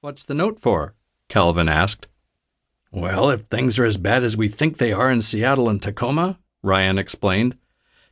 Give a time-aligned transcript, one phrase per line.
[0.00, 0.94] What's the note for?
[1.28, 2.06] Calvin asked.
[2.92, 6.38] Well, if things are as bad as we think they are in Seattle and Tacoma,
[6.62, 7.58] Ryan explained,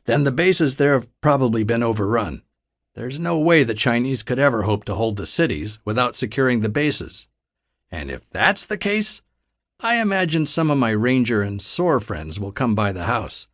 [0.03, 2.41] then the bases there have probably been overrun.
[2.93, 6.67] There's no way the Chinese could ever hope to hold the cities without securing the
[6.67, 7.29] bases.
[7.89, 9.21] And if that's the case,
[9.79, 13.47] I imagine some of my ranger and SOAR friends will come by the house.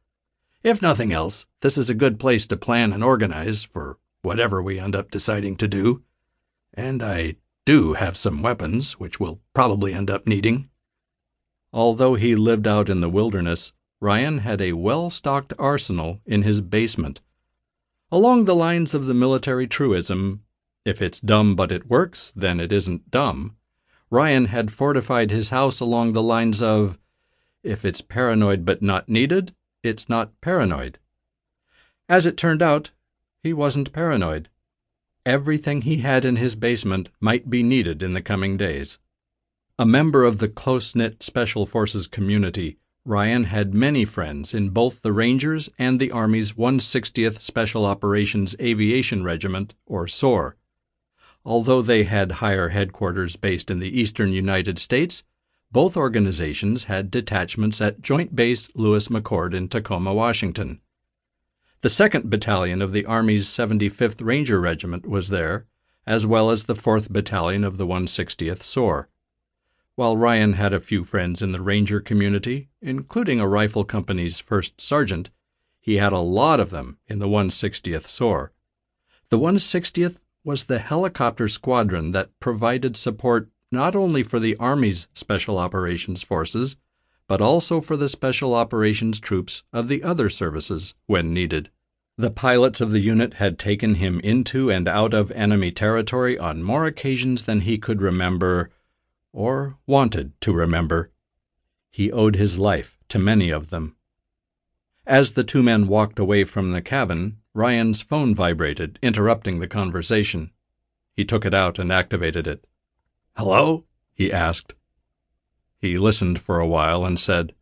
[0.64, 4.80] If nothing else, this is a good place to plan and organize for whatever we
[4.80, 6.02] end up deciding to do.
[6.74, 10.70] And I do have some weapons, which we'll probably end up needing.
[11.72, 16.62] Although he lived out in the wilderness, Ryan had a well stocked arsenal in his
[16.62, 17.22] basement.
[18.12, 20.44] Along the lines of the military truism,
[20.86, 23.56] if it's dumb but it works, then it isn't dumb,
[24.14, 27.00] Ryan had fortified his house along the lines of,
[27.64, 31.00] if it's paranoid but not needed, it's not paranoid.
[32.08, 32.92] As it turned out,
[33.42, 34.50] he wasn't paranoid.
[35.26, 39.00] Everything he had in his basement might be needed in the coming days.
[39.80, 45.02] A member of the close knit Special Forces community, Ryan had many friends in both
[45.02, 50.58] the Rangers and the Army's 160th Special Operations Aviation Regiment, or SOAR.
[51.46, 55.24] Although they had higher headquarters based in the eastern United States,
[55.72, 60.82] both organizations had detachments at Joint Base Lewis McChord in Tacoma, Washington.
[61.84, 65.66] The 2nd Battalion of the Army's 75th Ranger Regiment was there,
[66.08, 69.10] as well as the 4th Battalion of the 160th SOAR.
[69.96, 74.80] While Ryan had a few friends in the Ranger community, including a rifle company's first
[74.80, 75.30] sergeant,
[75.82, 78.54] he had a lot of them in the 160th SOAR.
[79.28, 85.58] The 160th was the helicopter squadron that provided support not only for the Army's Special
[85.58, 86.78] Operations Forces,
[87.34, 91.72] but also for the Special Operations troops of the other services when needed.
[92.16, 96.62] The pilots of the unit had taken him into and out of enemy territory on
[96.62, 98.70] more occasions than he could remember,
[99.32, 101.10] or wanted to remember.
[101.90, 103.96] He owed his life to many of them.
[105.08, 110.52] As the two men walked away from the cabin, Ryan's phone vibrated, interrupting the conversation.
[111.16, 112.68] He took it out and activated it.
[113.36, 113.86] Hello?
[114.14, 114.76] he asked.
[115.84, 117.54] He listened for a while and said,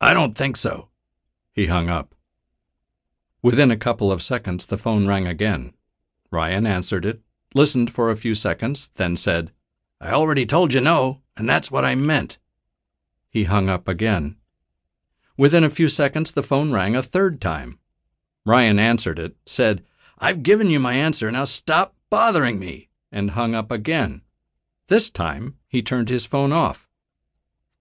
[0.00, 0.88] I don't think so.
[1.52, 2.12] He hung up.
[3.40, 5.72] Within a couple of seconds, the phone rang again.
[6.32, 7.20] Ryan answered it,
[7.54, 9.52] listened for a few seconds, then said,
[10.00, 12.38] I already told you no, and that's what I meant.
[13.30, 14.38] He hung up again.
[15.36, 17.78] Within a few seconds, the phone rang a third time.
[18.44, 19.84] Ryan answered it, said,
[20.18, 24.22] I've given you my answer, now stop bothering me, and hung up again.
[24.88, 26.85] This time, he turned his phone off.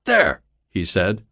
[0.06, 1.24] There, he said.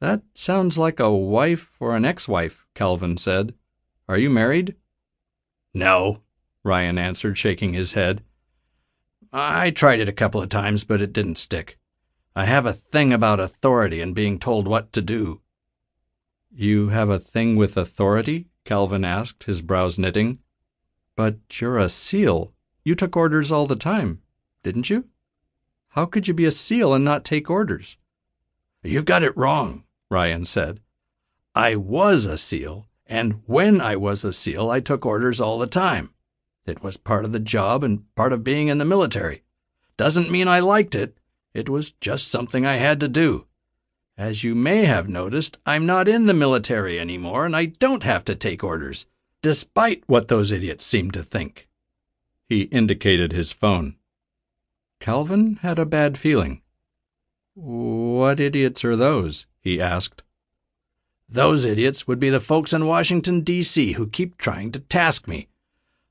[0.00, 3.54] That sounds like a wife or an ex wife, Calvin said.
[4.08, 4.76] Are you married?
[5.72, 6.20] No,
[6.62, 8.22] Ryan answered, shaking his head.
[9.32, 11.78] I tried it a couple of times, but it didn't stick.
[12.36, 15.40] I have a thing about authority and being told what to do.
[16.50, 18.46] You have a thing with authority?
[18.64, 20.38] Calvin asked, his brows knitting.
[21.16, 22.52] But you're a SEAL.
[22.84, 24.22] You took orders all the time,
[24.62, 25.08] didn't you?
[25.94, 27.98] How could you be a SEAL and not take orders?
[28.82, 30.80] You've got it wrong, Ryan said.
[31.54, 35.68] I was a SEAL, and when I was a SEAL, I took orders all the
[35.68, 36.12] time.
[36.66, 39.44] It was part of the job and part of being in the military.
[39.96, 41.16] Doesn't mean I liked it.
[41.52, 43.46] It was just something I had to do.
[44.18, 48.24] As you may have noticed, I'm not in the military anymore and I don't have
[48.24, 49.06] to take orders,
[49.42, 51.68] despite what those idiots seem to think.
[52.48, 53.94] He indicated his phone.
[55.00, 56.62] Calvin had a bad feeling.
[57.54, 59.46] What idiots are those?
[59.60, 60.22] he asked.
[61.28, 65.48] Those idiots would be the folks in Washington, D.C., who keep trying to task me.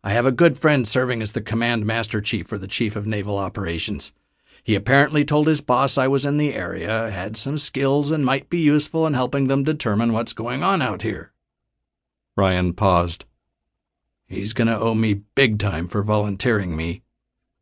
[0.04, 3.08] I have a good friend serving as the Command Master Chief for the Chief of
[3.08, 4.12] Naval Operations.
[4.64, 8.50] He apparently told his boss I was in the area, had some skills, and might
[8.50, 11.34] be useful in helping them determine what's going on out here.
[12.36, 13.26] Ryan paused.
[14.26, 17.04] He's going to owe me big time for volunteering me.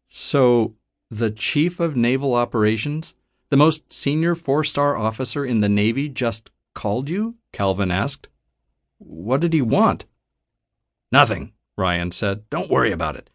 [0.07, 0.75] So,
[1.11, 3.13] the Chief of Naval Operations,
[3.49, 7.35] the most senior four star officer in the Navy, just called you?
[7.51, 8.29] Calvin asked.
[8.97, 10.05] What did he want?
[11.11, 12.49] Nothing, Ryan said.
[12.49, 13.29] Don't worry about it.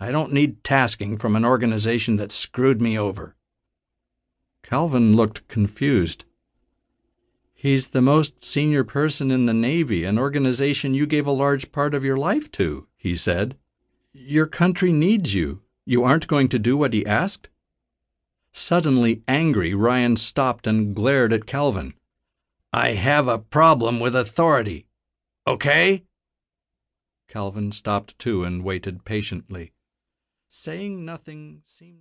[0.00, 3.36] I don't need tasking from an organization that screwed me over.
[4.62, 6.24] Calvin looked confused.
[7.52, 11.94] He's the most senior person in the Navy, an organization you gave a large part
[11.94, 13.58] of your life to, he said.
[14.12, 15.60] Your country needs you.
[15.88, 17.48] You aren't going to do what he asked?
[18.52, 21.94] Suddenly angry, Ryan stopped and glared at Calvin.
[22.74, 24.84] I have a problem with authority.
[25.46, 26.04] Okay?
[27.26, 29.72] Calvin stopped too and waited patiently.
[30.50, 31.96] Saying nothing seemed